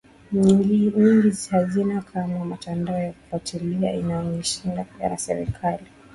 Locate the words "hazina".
1.51-2.01